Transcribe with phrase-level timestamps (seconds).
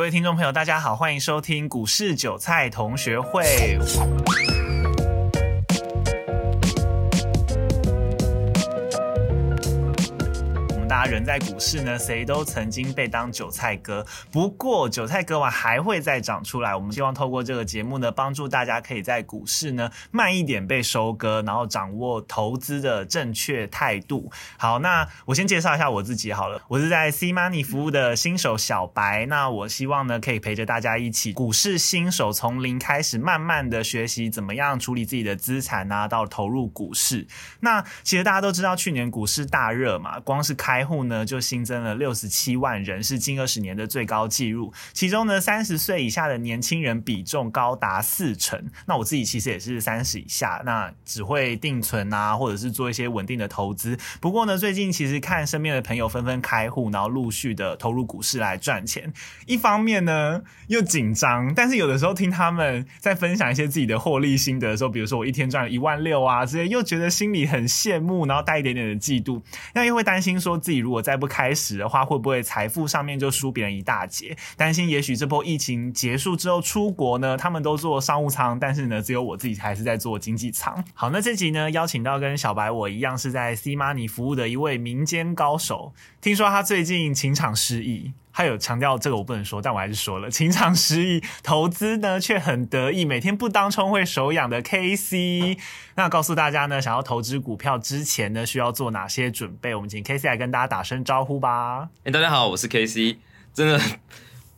[0.00, 3.78] 各位听众朋友，大家好，欢迎收听股市韭菜同学会。
[11.10, 14.06] 人在股市呢，谁都曾经被当韭菜割。
[14.30, 16.72] 不过韭菜割完还会再长出来。
[16.74, 24.30] 我们希望透过这个节目呢，帮助大家可以在股市呢慢一点被收割，然后掌握投资的正确态度。
[24.56, 26.62] 好，那我先介绍一下我自己好了。
[26.68, 29.26] 我是在 C Money 服务的新手小白。
[29.26, 37.26] 那我希望呢，可以陪着大家一起，股市新手从零开始，慢慢的学习怎么样处理自己的资产啊，到投入股市。
[37.58, 44.72] 那其实大家都知道，去年股市大热嘛，光是开户呢就新增了六十七万人，是近二十年的最高纪录。
[44.92, 48.62] 其中呢，三十岁以下的年轻人比重高达四成。
[48.86, 53.96] 那我自己其实也是三十以下，那只会定存啊，或者是做一些稳定的投资。
[54.20, 59.12] 不过呢，最近其实看身边的朋友纷纷开户，然后陆续的投入股市来赚钱。
[59.46, 69.40] 一方面呢又紧张，但是有的时候听他们在分享一些自己的获利心得的时候，比如说我一天赚了一万六啊，这些又觉得心里很羡慕，然后带一点点的嫉妒，
[69.74, 70.79] 那又会担心说自己。
[70.80, 74.36] 如果再不开始的话，会不会财富上面就输别人一大截？
[74.56, 80.82] 担心也许这波疫情结束之后出国呢，他们都做商务舱，但是呢，只有我自己还是在做经济舱。
[80.94, 88.12] 好，那这集呢，邀请到跟小白我一样是在 C Money 服务的一位民间高手，听说他最近情场失意。
[88.32, 95.58] 他有强调这个我不能说，但我还是说了， 情场失意，投资呢却很得意，每天不当冲会手痒的 K C。
[95.96, 99.74] 那告诉大家呢，想要投资股票之前呢，需要做哪些准备？
[99.74, 101.88] 我们请 K C 来跟大家打声招呼吧。
[102.04, 103.18] 哎，大家好，我是 K C。
[103.52, 103.80] 真的，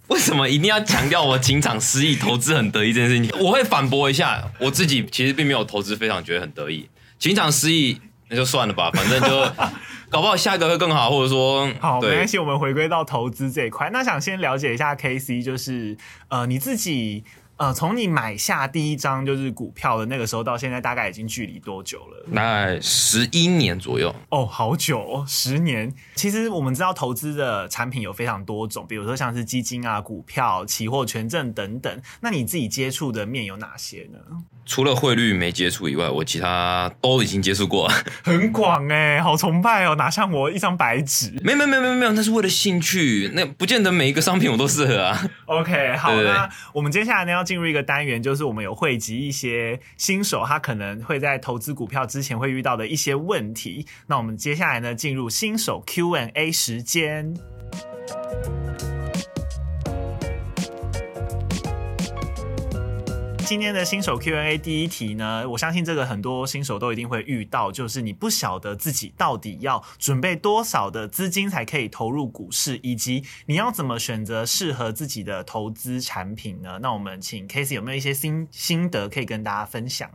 [0.09, 3.37] 为什么一定要强调我情场失意，投资很得意这件事情？
[3.43, 7.99] 我会反驳一下，我自己其实并没有投资非常觉得很得意，情场失意
[8.29, 9.53] 那就算了吧，反正就。
[10.13, 12.39] 搞不好下一个会更好，或者说好，没关系。
[12.39, 15.97] 我们回归到投资这一块，那想先了解一下 K C，就是
[16.29, 17.25] 呃，你自己
[17.57, 22.27] 呃，从你买下第一张就是股票的那个时候到现在，大概已经距离多久了？
[22.35, 24.15] 大概十一年左右。
[24.29, 25.91] 哦，好久，哦，十年。
[26.15, 32.03] 其实我们知道投资的产品有非常多种，比如说像是基金啊、股票、期货、权证等等。
[32.21, 34.19] 那你自己接触的面有哪些呢？
[34.65, 37.91] 除了汇率没接触以外，我其他都已经接触过，
[38.23, 41.33] 很广哎，好崇拜哦，哪像我一张白纸？
[41.43, 45.31] 没有没有没有没有，那是为了兴趣，那不见得每一个商品我都适合啊。
[45.47, 53.87] OK，好，那我们接下来呢要进入一个单元，就是我们有汇集一些新手他可能会在投资股票之前会遇到的一些问题。
[54.07, 57.35] 那我们接下来呢进入新手 Q&A 时间。
[63.53, 76.79] 今天的新手 Q&A 第一题呢，我相信这个很多新手都一定会遇到，就是你不晓得自己到底要准备多少的资金才可以投入股市，以及你要怎么选择适合自己的投资产品呢？
[76.81, 80.09] 那我们请 Casey 有没有一些心心得可以跟大家分享？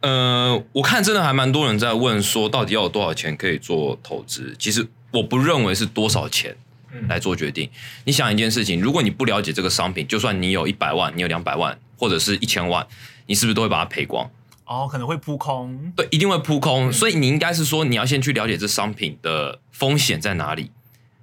[0.00, 4.54] 呃，我看真的还蛮多人在问说，到底要有多少钱可以做投资？
[4.58, 6.54] 其实我不认为是多少钱
[7.08, 7.70] 来做决定。
[8.04, 11.78] 你想一件事情，如果你不了解这个商品，就算你有一百万，你有两百万。
[11.96, 12.86] 或者是一千万，
[13.26, 14.30] 你是不是都会把它赔光？
[14.66, 15.92] 哦，可能会扑空。
[15.94, 16.92] 对，一定会扑空。
[16.92, 20.70] 所以你应该是说，你要先去了解这商品的风险在哪里。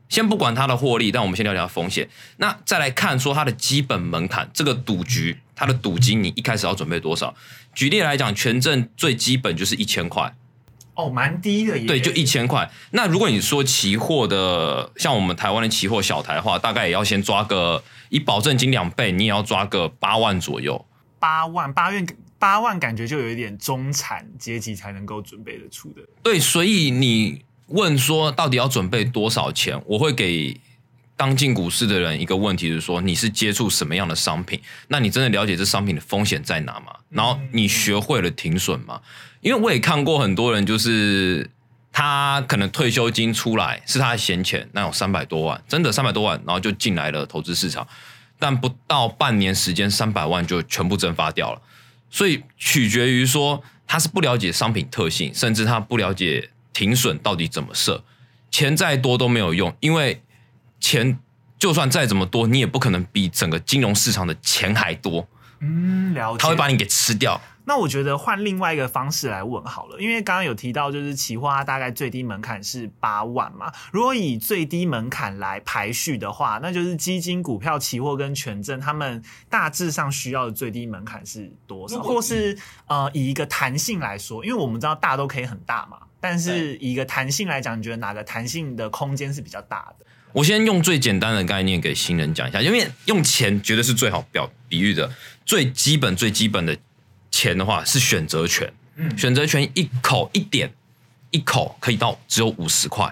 [0.10, 2.08] 先不管它的获利，但我们先了解它风险。
[2.38, 7.34] 那再来看说它的基本门槛，这个赌局它的赌金，你一开始要准备多少？
[7.74, 10.36] 举例来讲，权证最基本就是一千块。
[11.02, 11.80] 哦，蛮低的。
[11.86, 12.70] 对，就一千块。
[12.92, 17.84] 那如果你说期货的，像我们台湾的期货小台的话，大概也要先抓个。
[18.10, 20.86] 以保证金两倍，你也要抓个八万左右。
[21.18, 22.06] 八万，八万，
[22.38, 26.02] 八万，感觉就有一点中产阶级才能够准备得出的。
[26.22, 29.82] 对，所以你问说到底要准备多少钱？
[29.86, 30.60] 我会给
[31.16, 34.60] 刚进股市的人一个问题，是说你是接触什么样的商品？
[34.90, 36.94] 那你真的了解这商品的风险在哪吗？
[37.08, 39.00] 然后你学会了停损吗？
[39.42, 41.50] 因为我也看过很多人，就是
[41.92, 47.86] 他可能退休金出来是他的闲钱，那有三百多万，真的三百多万，然后就进来了投资市场。
[48.40, 51.62] 但不到半年时间，三百万就全部蒸发掉了。
[52.10, 58.04] 所以取决于说他是不了解商品特性，甚至他不了解停损到底怎么设。
[58.50, 60.22] 钱再多都没有用，因为
[60.80, 61.18] 钱
[61.58, 65.28] 就算再怎么多，你也不可能比整个金融市场的钱还多。
[65.60, 66.38] 嗯，了解。
[66.40, 67.40] 他会把你给吃掉。
[67.66, 73.72] 那我觉得换另外一个方式来问好了，因为刚刚有提到就是期货大概最低门槛是八万嘛。
[73.92, 82.02] 如果以最低门槛来排序的话，那就是基金、股票、期货跟权证，他们大致上需要的最低门槛是多少？
[82.02, 90.06] 或是呃，以一个弹性来说，因为我们知道大都可以很大嘛，但是以一个弹性来讲，你觉得哪个弹性的空间是比较大的？
[90.34, 95.12] 我先用最简单的概念给新人讲一下，因为用钱绝对是最好表比喻的，
[95.46, 96.78] 最基本最基本的
[97.42, 99.18] 钱的话是选择权，嗯。
[99.18, 100.72] 选择权一口一点
[101.32, 103.12] 一口可以到只有五十块，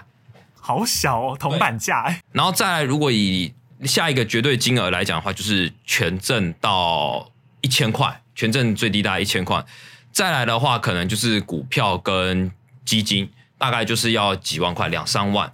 [0.54, 2.02] 好小哦，铜板价。
[2.02, 7.28] 哎，然后再来如果以下一个绝对金额来讲的话，就是权证到
[7.60, 9.64] 一千块，权证最低大概一千块，
[10.12, 12.52] 再来的话可能就是股票跟
[12.84, 13.28] 基金，
[13.58, 15.52] 大概就是要几万块，两三万。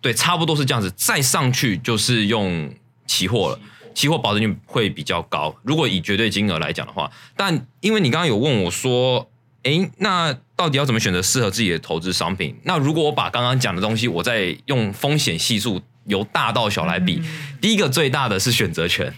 [0.00, 0.90] 对，差不多是这样子。
[0.92, 2.74] 再上去就是用
[3.06, 3.60] 期货了，
[3.94, 5.54] 期货保证金会比较高。
[5.62, 9.30] 如果以绝对金额来讲的话，但因为你刚刚有问我说，
[9.64, 12.56] 诶，那到底要怎么选择适合自己的投资商品？
[12.64, 17.22] 那如果我把刚刚讲的东西，我再用风险系数由大到小来比，
[17.60, 19.12] 第一个最大的是选择权，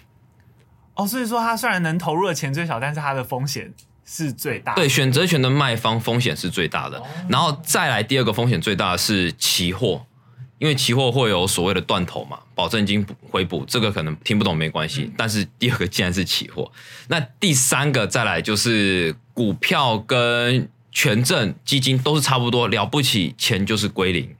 [0.94, 3.72] 哦，所以说它虽然能投入的钱最小，但是它的风险
[4.04, 4.74] 是最大。
[4.74, 10.04] 对，选择权的卖方风险是最大的，然后再来第二个风险最大的是期货。
[10.62, 15.10] 因为期货会有所谓的断头嘛，保证金补回补，这个可能听不懂没关系。
[15.16, 16.70] 但是第二个既然是期货，
[17.08, 24.36] 那第三个再来就是股票跟权证基金都是差不多，了不起钱就是归零。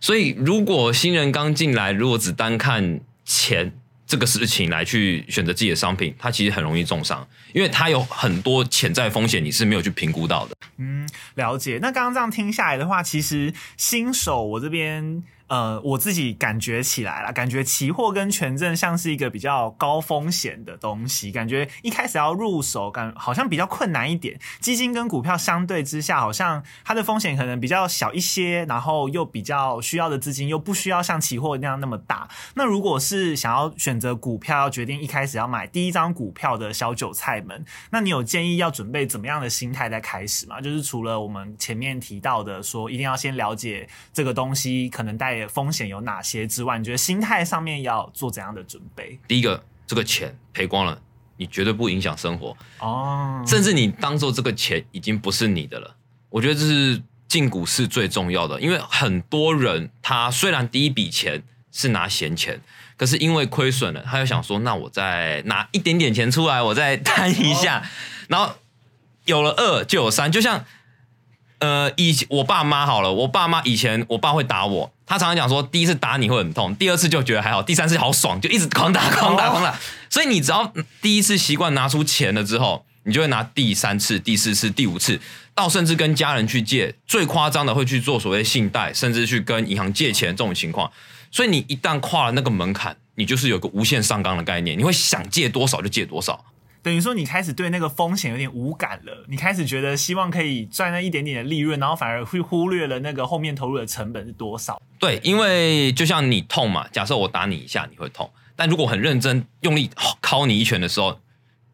[0.00, 3.72] 所以如果新人刚进来，如果只单看钱
[4.04, 10.56] 这个事情来去选择自己的商品，他其实很容易重伤，因为他有很多潜在风险你是没有去评估到的。
[10.78, 11.78] 嗯，了解。
[11.80, 15.22] 那刚刚这样听下来的话，其实新手我这边。
[15.48, 24.38] 呃，我自己感觉起来了，感觉期货跟权证像是一个比较高风险的东西，感觉一开始要入手，感好像比较困难一点。
[24.60, 32.28] 基金跟股票相对之下，好像它的风险可能比较小一些，然后又比较需要的资金又不需要像期货那样那么大。
[32.54, 40.60] 那如果是想要选择股票，要决定一开始要买第一张股票的小韭菜们，那你有建议要准备怎么样的心态在开始吗？
[40.60, 49.18] 就是除了我们前面提到的说，一定要先了解这个东西可能带风险有哪些之外，你觉得心态上面要做怎样的准备？
[49.26, 50.96] 第一个，这个钱赔光了，
[51.36, 55.96] 你绝对不影响生活哦，甚至你当做这个钱已经不是你的了。
[56.30, 61.42] 我觉得这是进股市最重要的，因为很多人他虽然第一笔钱
[61.72, 62.60] 是拿闲钱，
[62.96, 67.82] 可是因为亏损了，他就想说，那我再拿一点点钱出来，我再摊一下，
[68.28, 68.54] 然后
[69.24, 70.64] 有了二就有三，就像。
[71.58, 79.78] 呃，以我爸妈好了，我爸妈以前我爸会打我，他常常讲说，第一次打你会很痛，第二次就觉得还好，第三次好爽，就一直狂打狂打狂打。
[80.10, 85.20] 所以你只要第一次习惯拿出钱了之后，你就会拿第三次、第四次、第五次，
[85.54, 90.90] 到甚至跟家人去借，最夸张的会去做所谓信贷，甚至去跟银行借钱这种情况。
[91.30, 96.44] 所以你一旦跨了那个门槛，你就是有个无限上纲的概念，你会想借多少就借多少。
[96.86, 104.80] 等于说你开始对那个风险有点无感了，你开始觉得希望可以赚那一点点的利润，然后反而会忽略了那个后面投入的成本是多少。
[105.00, 109.90] 对，因为就像你痛嘛，假设我打你一下你会痛，但如果很认真用力
[110.22, 111.18] 敲你一拳的时候，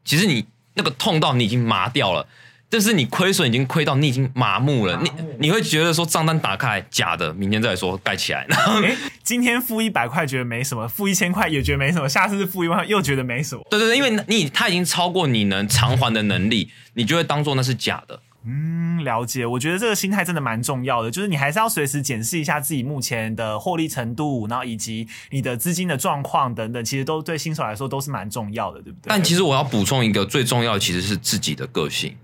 [0.02, 2.26] 其实你那个痛到你已经麻掉了。
[2.72, 8.46] 但是你亏损已经亏到你已经麻木了，你你会觉得说账单打开假的，明天再说盖起来。
[8.48, 13.62] 然后哎，今天付一百块觉得没什么，付一千块也觉得没什么，下次付一万又觉得没什么。
[13.68, 18.20] 对对对，因为你他已经超过你能偿还的能力，你就会当做那是假的。
[18.46, 19.44] 嗯，了解。
[19.44, 29.08] 我觉得这个心态真的蛮重要的，就是你还是要随时检视一下自己目前的获利程度，然后以及你的资金的状况等等，其实都对新手来说都是蛮重要的，对不对？
[29.08, 32.16] 但其实我要补充一个最重要的，其实是自己的个性。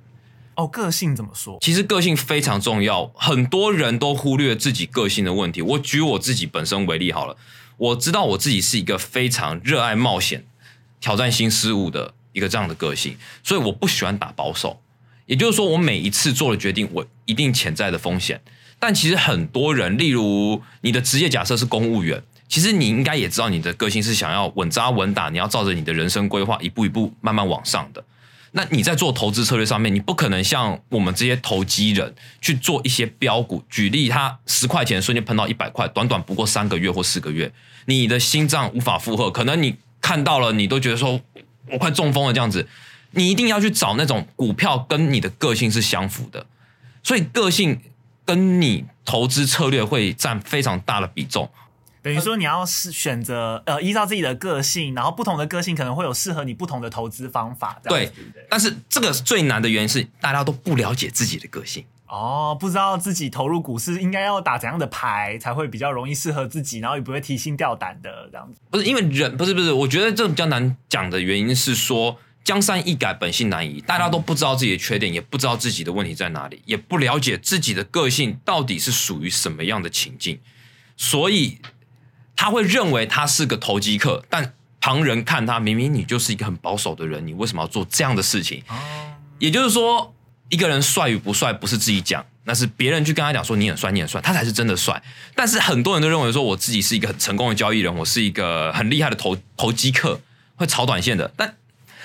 [0.58, 1.56] 哦，个性怎么说？
[1.60, 5.62] 其实个性非常重要，很多人都忽略自己个性的问题。
[5.62, 7.36] 我举我自己本身为例好了，
[7.76, 10.44] 我知道我自己是一个非常热爱冒险、
[11.00, 14.80] 挑战新事物的一个这样的个性，所以我不喜欢打保守。
[15.26, 18.40] 也就是说，我每一次做的决定，我一定潜在的风险。
[18.80, 28.02] 但其实很多人，例如你的职业假设是公务员，其实你应该也知道，你的个性是想要稳扎稳打，你要照着你的人生规划一步一步慢慢往上的。
[28.58, 33.62] 那你在做投资策略上面，你不可能像我们这些投机人去做一些标股。
[33.70, 37.52] 举例，它十块钱瞬间喷到一百块，短短不过三个月或四个月，
[37.86, 41.20] 你的心脏无法负荷，可能你看到了，你都觉得说
[41.70, 42.66] 我快中风了这样子。
[43.12, 46.44] 你一定要去找那种股票跟你的个性是相符的，
[47.04, 47.80] 所以个性
[48.24, 51.48] 跟你投资策略会占非常大的比重。
[52.02, 57.80] 等于说你要是选择呃依照自己的个性，然后不同的个性可能会有适合你不同的投资方法。
[57.84, 58.46] 对对不对？
[58.48, 61.84] 但是这个最难的原因是大家都不了解自己的个性。
[62.06, 68.58] 哦，不知道自己投入股市应该要打怎样的牌才会比较容易适合自己，然后也不会提心吊胆的这样子。
[68.70, 73.82] 不是因为人不是不是，我觉得这比较难讲的原因是说江山易改，本性难移。
[73.82, 80.40] 大家都不知道自己的缺点，也不知道自己的问题在哪里，也不了解自己的个性到底是属于什么样的情境，
[80.96, 81.58] 所以
[82.38, 88.62] 他会认为他是个投机客，但旁人看他，明明你就是一个很保守的人，你为什么要做这样的事情？
[88.68, 88.76] 哦，
[89.40, 90.14] 也就是说，
[90.48, 95.02] 一个人帅与不帅不是自己讲，那是别人去跟他讲说你很帅，你很帅，他才是真的帅。
[95.34, 100.20] 但是很多人都认为说我自己是一个很成功的交易人，我是一个很厉害的投投机客，
[100.54, 101.32] 会炒短线的。
[101.36, 101.56] 但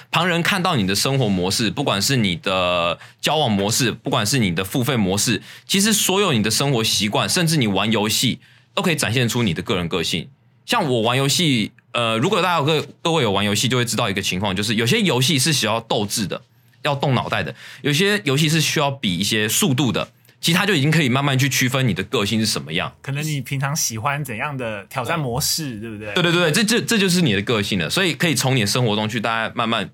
[0.10, 8.40] 旁人看到你的生活模式，不管是你的交往模式，不管是你的付费模式，其实所有你的生活习惯，甚至你玩游戏，
[8.74, 10.30] 都可以展现出你的个人个性。
[10.65, 16.42] 像我玩游戏，呃，如果大家有各各位有玩游戏，就会知道一个情况，就是有些游戏是需要斗志的，
[16.84, 20.10] 要动脑袋的；有些游戏是需要比一些速度的。
[20.39, 22.94] 其实它就已经可以慢慢去区分你的个性是什么样。
[23.01, 26.13] 可能你平常喜欢怎样的挑战模式，对不对？
[26.15, 27.89] 对对对，这这这就是你的个性了。
[27.89, 29.89] 所以可以从你的生活中去，大家慢慢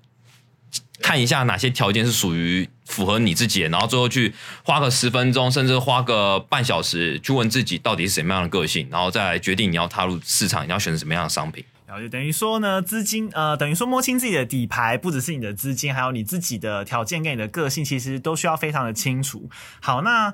[1.02, 11.64] 看一下哪些条件是属于符合你自己的，然后最后去花个十分钟，甚至花个半小时去问自己到底是什么样的个性，然后再来决定你要踏入市场，你要选择什么样的商品。
[11.86, 19.50] 然后就等于说呢，资金呃，等于说摸清自己的底牌，不只是你的资金，还有你自己的条件跟你的个性，其实都需要非常的清楚。
[19.80, 20.32] 好，那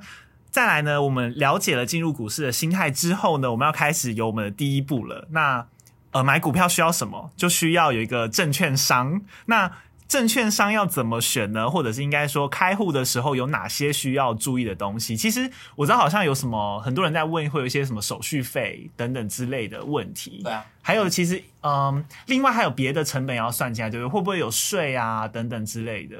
[0.50, 5.28] 再来呢，我们了解了进入股市的心态之后呢，我们要开始有我们的第一步了。
[5.30, 5.66] 那
[6.12, 7.30] 呃，买股票需要什么？
[7.37, 9.23] 就需要有一个证券商。
[9.46, 9.70] 那
[10.08, 11.68] 证券商要怎么选呢？
[11.68, 15.16] 或者是应该说开户的时候有哪些需要注意的东西？
[15.16, 20.40] 其实我知道好像有什么很多人在问，会有一些什么手续费等等之类的问题。
[20.44, 26.16] 对啊，还有其实嗯，另外还有别的成本要算进来，就是会不会有税啊等等之类的。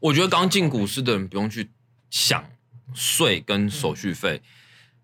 [0.00, 1.70] 我觉得刚进股市的人不用去
[2.10, 2.44] 想
[2.92, 4.42] 税跟手续费。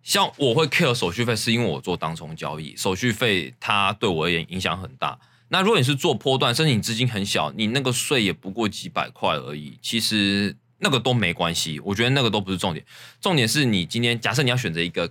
[0.02, 5.18] 像我会 care 手续费，是因为我做当冲交易，手续费它对我而言影响很大。
[5.48, 11.80] 那如果你是做波段，甚至你资金很小，你那个税也不过几百块而已，其实那个都没关系。
[11.80, 12.84] 我觉得那个都不是重点，
[13.20, 15.10] 重点是你今天假设你要选择一个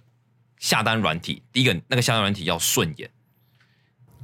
[0.59, 3.09] 下单软体，第一个那个下单软体要顺眼，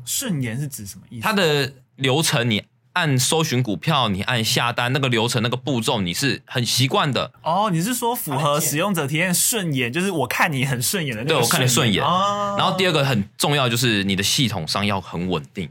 [0.05, 1.21] 顺延是指什么意思？
[1.21, 2.63] 它的流程你
[2.93, 7.31] 按搜寻股票，你按下单那个流程那个步骤你是很习惯的。
[7.41, 15.69] 哦，你是说符合使用者体验顺眼，就是我看你很顺眼的那个对我看你顺眼哦然后第二个很重要就是你的系统上要很稳定，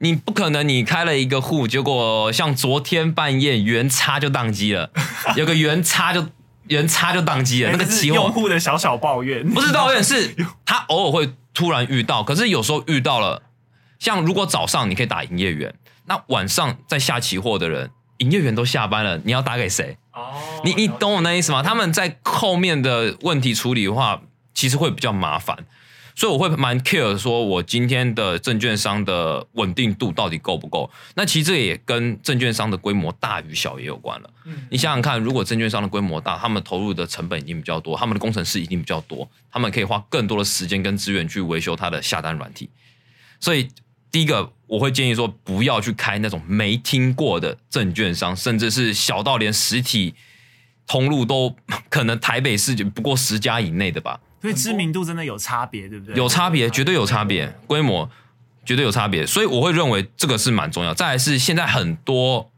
[0.00, 4.90] 你不可能你开了一个户，结果像昨天半夜原差就宕机了，
[5.36, 6.24] 有个原差就
[6.68, 13.42] 原差就宕机了，那个这是期用户的小小抱怨，不是 抱怨，是他偶尔会突然遇到，可是有时候遇到了，
[13.98, 15.74] 像如果早上你可以打营业员，
[16.06, 19.96] 那晚上在下期货的人，营业员都下班了，你要打给谁？
[20.12, 20.32] 哦，
[20.64, 21.62] 你你懂我那意思吗？
[21.62, 24.20] 他们在后面的问题处理的话，
[24.54, 25.56] 其实会比较麻烦，
[26.18, 30.90] 所以我会蛮 care 说，我今天的证券商的稳定度到底够不够？
[31.14, 34.28] 那其实这也跟证券商的规模大与小也有关了。
[34.44, 42.68] 嗯你想想看，如果证券商的规模大，他们投入的成本一定比较多，他们的工程师一定比较多，他们可以花更多的时间跟资源去维修它的下单软体。
[43.38, 43.68] 所以
[44.10, 50.16] 第一个，我会建议说，不要去开那种没听过的证券商，甚至是小到连实体
[50.84, 51.54] 通路都
[51.88, 56.14] 可能台北市就不过十家以内的吧，所以知名度真的有差别，对不对？
[56.14, 58.08] 有差别，绝对有差别，规模
[58.64, 60.94] 绝对有差别，所以我会认为这个是蛮重要。
[60.94, 62.50] 再来是现在很多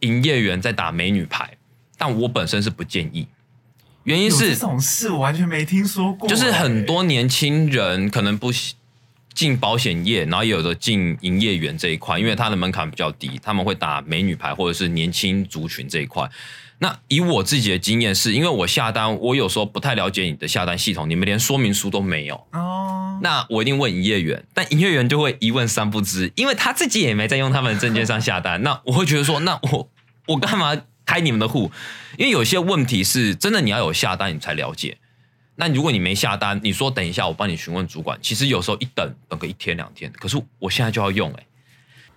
[0.00, 1.56] 营业员在打美女牌，
[1.96, 3.26] 但我本身是不建议，
[4.04, 6.28] 原因是这种事，我完全没听说过。
[6.28, 8.74] 就是很欸多年轻人可能不喜
[9.32, 16.28] 进保险业，然后也有的进营业员这一块，因为他的门槛比较低，他们会打美女牌或者是年轻族群这一块。
[16.82, 28.60] 那以我自己的经验是，因为我下单，我有时候不太了解你的下单系统，你们连说明书都没有，哦，那我一定问营业员，但营业员就会一问三不知，因为他自己也没在用他们的证件上下单。
[28.64, 29.88] 那我会觉得说，那我
[30.26, 31.70] 我干嘛开你们的户？
[32.18, 34.98] 因为有些问题是真的你要有下单你才了解。
[35.54, 41.46] 那如果你没下单，你说等一下我帮你询问主管，其实有时候一等等个一天两天，可是我现在就要用哎、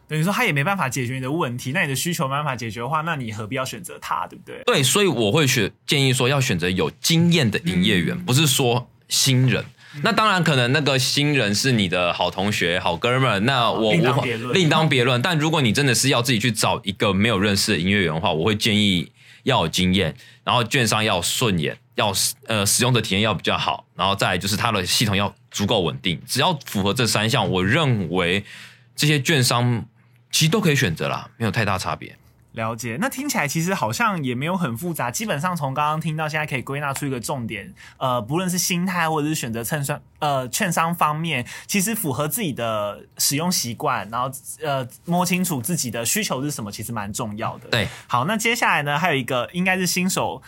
[0.08, 4.62] 等于说他也没办法解决你的问题，那你的需求没办法解决的话，那你何必要选择他，对不对？
[4.66, 9.66] 对，所以我会选建议说要选择有经验的营业员，不是说新人。
[10.04, 15.22] 那当然，可能那个新人是你的好同学、好哥们儿，那我另无法当别论另当别论。
[15.22, 19.10] 但如果你真的是要自己去找一个没有认识的营业员的话，我会建议
[19.44, 22.14] 要有经验，然后券商要顺眼，要
[22.48, 26.22] 呃使用的体验要比较好，然后再来就是它的系统要足够稳定。
[26.28, 28.44] 只要符合这三项，我认为
[28.98, 29.86] 这些券商
[30.36, 32.14] 其实都可以选择啦，没有太大差别。
[32.52, 44.30] 了解，那听起来其实好像也没有很复杂，基本上从刚刚听到现在可以归纳出一个重点，呃，不论是心态或者是选择券商呃券商方面，其实符合自己的使用习惯，然后
[44.62, 47.70] 呃摸清楚自己的需求是什么，其实蛮重要的。
[47.70, 50.42] 对，好，那接下来呢，还有一个应该是新手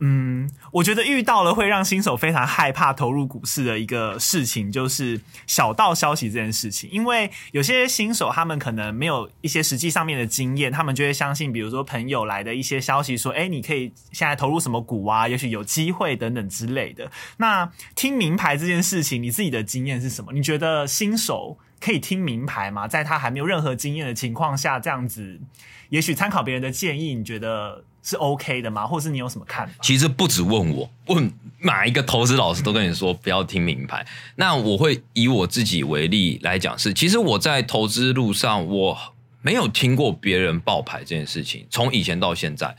[0.00, 6.90] 嗯，我觉得遇到了会让新手非常害怕投入股市的一个事情，就是小道消息这件事情。
[6.90, 15.28] 因为有些新手他们可能没有一些实际上面的经验，他们就会相信，比如说朋友来的一些消息，说，哎，你可以现在投入什么股啊？
[15.28, 17.10] 也许有机会等等之类的。
[17.36, 20.32] 那听名牌这件事情，你自己的经验是什么？
[20.32, 22.86] 你觉得新手可以听名牌吗？
[22.86, 25.40] 在他还没有任何经验的情况下，这样子，
[25.88, 27.84] 也许参考别人的建议，你觉得？
[28.02, 28.86] 是 OK 的吗？
[28.86, 29.74] 或是你有什么看法？
[29.82, 34.06] 其实不止问我，问哪一个投资老师都跟你说不要听名牌。
[34.36, 38.98] 那我会以我自己为例来讲，是其实我在投资路上我
[39.42, 42.74] 没有听过别人爆牌这件事情，从以前到现在。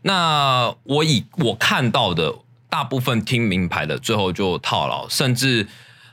[0.00, 2.34] 那我以我看到的
[2.70, 5.68] 大部分听名牌的，最后就套牢，甚至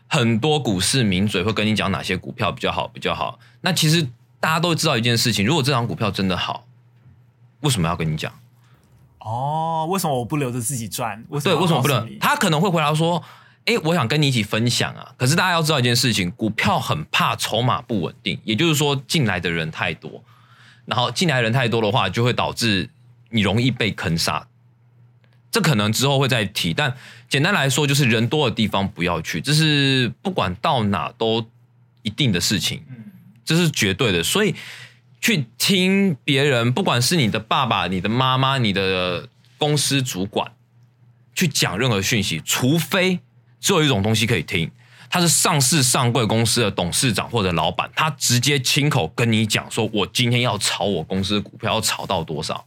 [0.10, 3.40] 很多股市名嘴会跟你讲哪些股票比较好，比较好。
[3.62, 4.04] 那其实
[4.40, 6.66] 大家都知道一件事情，如果这张股票真的好，
[7.62, 8.34] 为什么要跟你讲？
[9.20, 11.24] 哦，为什么我不留着自己赚？
[11.44, 12.20] 对，为什么不能？
[12.20, 13.22] 他可能会回答说
[13.66, 20.24] ：“哎，我想跟你一起分享啊。”可是大家要知道一件事情，股票很怕筹码不稳定，也就是说进来的人太多，
[20.86, 22.90] 然后进来人太多的话，就会导致
[23.30, 24.48] 你容易被坑杀。
[25.52, 26.96] 这可能之后会再提，但
[27.28, 31.46] 简单来说，就是人多的地方不要去，这是不管到哪都
[32.04, 32.84] 一定的事情，
[33.44, 34.24] 这是绝对的。
[34.24, 34.56] 所以。
[35.22, 39.28] 去听别人，不管是你的爸爸、你的妈妈、你的
[39.58, 40.50] 公司主管，
[41.36, 43.20] 去讲任何讯息，除非
[43.60, 44.72] 只有一种东西可以听，
[45.10, 52.66] 他是上市上柜公司的董事长或者老板，他直接亲口跟你讲，说我今天要炒我公司的股票，要炒到多少，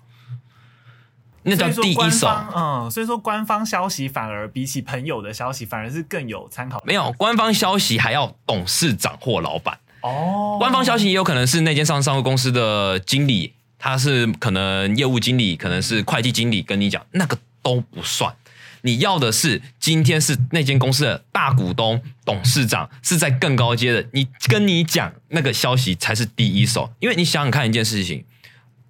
[1.44, 2.28] 那叫第一手。
[2.54, 6.82] 嗯，所以说官方消息反而比起朋友的消息，反而是更有参考。
[6.86, 9.78] 没有官方消息还要董事长或老板。
[10.02, 18.34] 哦，官方消息也有可能是那间上市公司的经理，他是可能业务经理，可能是会计经理跟你讲，那个都不算。
[18.82, 26.92] 你要的是今天是那间公司的大股东、董事长是在更高阶的，你跟你讲那个消息才是第一手。
[26.98, 28.24] 因为你想想看一件事情。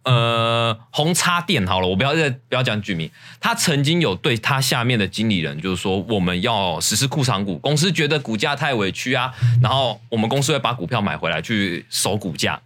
[0.04, 3.08] 呃，红叉店好了，我不要再不要讲举名。
[3.38, 12.60] 他曾经有对他下面的经理人，就是说我们要实施库藏股，公司觉得股价太委屈啊，然后我们公司会把股票买回来去守股价，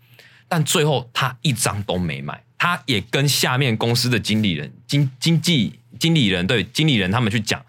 [0.48, 2.42] 但最后他一张都没买。
[2.56, 7.62] 他也跟下面公司的经理人、经经济经理人对经理人他们去讲，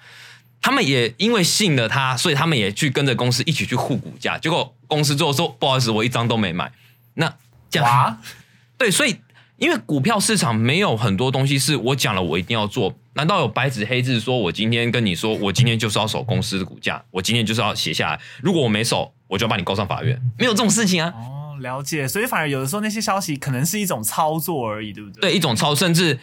[0.62, 4.38] 他们也因为信了他，所以他们也去跟着公司一起去护股价。
[4.38, 6.72] 结果公司最后说不好意思，我一张都没买。
[7.16, 7.34] 那
[7.70, 8.18] 这样
[8.78, 9.18] 对，所以。
[9.58, 21.12] 因为股票市场没有很多东西是我讲了我一定要做，难道有白纸黑字说我今天跟你说我今天就是要守公司的股价，我今天就是要写下来，如果我没守，我就要把你告上法院，没有这种事情啊。
[21.16, 25.22] 哦，了解，所以反而有的时候那些消息可能是一种操作而已，对不对？
[25.22, 26.20] 对，一种操，甚至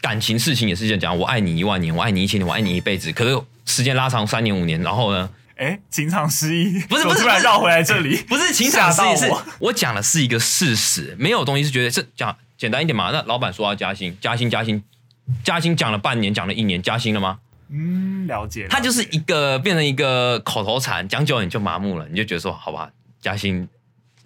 [0.00, 5.28] 感情事情也是这样讲，我爱你一万年，我爱你一千年，我爱你一辈子，可是时间拉长三年五年，然后呢？
[5.56, 13.10] 哎，情场失意，不是不是突然绕回来这里，不是情场失意，是我讲的是一个事实，没有东西是觉得是讲简单一点嘛。
[13.10, 14.82] 那老板说要加薪，加薪加薪，
[15.42, 17.38] 加薪讲了半年，讲了一年，加薪了吗？
[17.70, 18.66] 嗯，了解。
[18.68, 22.90] 他就是一个变成一个口头禅，讲久了你就麻木了，你就觉得说好吧，
[23.20, 23.66] 加薪，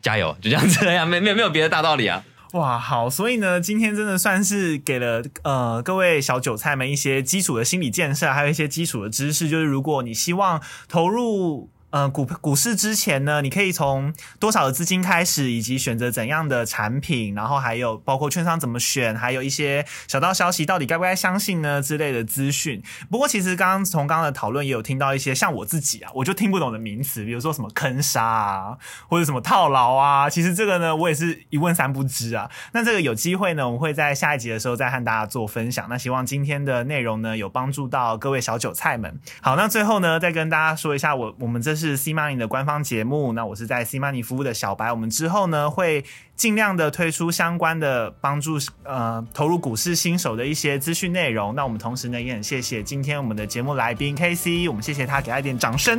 [0.03, 2.25] 加油，就这样子呀，没没有没有别的大道理啊。
[2.53, 11.71] 哇，好，所以呢，今天真的算是给了呃各位小韭菜们一些基础的心理建设，还有一些基础的知识，就是如果你希望投入。
[11.91, 22.81] 呃，股股市之前呢，你可以从多少的资金开始，以及选择怎样的产品，然后还有包括券商怎么选，还有一些小道消息到底该不该相信呢之类的资讯。
[23.11, 30.31] 不过，其实刚刚从刚刚的讨论也有听到一些像我自己啊，我就听不懂的名词，比如说什么坑杀啊，或者什么套牢啊。
[30.31, 32.49] 其实这个呢，我也是一问三不知啊。
[32.71, 35.89] 那这个有机会呢，我们会在下一集的时候再和大家做分享。
[35.91, 39.19] 那希望今天的内容呢，有帮助到各位小韭菜们。
[39.41, 41.80] 好，那最后呢，再跟大家说一下，我我们这。
[41.81, 44.93] 是 C Money 的官方节目，那我是在 C Money 服务的小白。
[44.93, 46.05] 我们之后呢会
[46.37, 51.55] 尽量的推出相关的帮助呃投入股市新手的一些资讯内容。
[51.55, 55.99] 那我们同时呢也很谢谢今天我们的节目来宾 K C，我们谢谢他，给他一点掌声。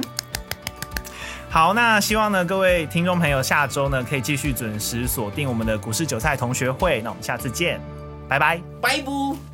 [1.50, 7.02] 好，那希望呢各位听众朋友下周呢可以继续准时锁定我们的股市韭菜同学会。
[7.02, 7.82] 那我们下次见，
[8.30, 9.51] 拜拜，拜不。